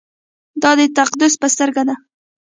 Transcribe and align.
دا 0.61 0.71
د 0.79 0.81
تقدس 0.97 1.33
په 1.41 1.47
سترګه 1.53 1.83
ده. 1.87 1.95